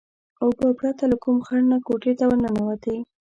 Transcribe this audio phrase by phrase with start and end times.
[0.43, 2.95] اوبه پرته له کوم خنډ نه کوټې ته ورننوتې.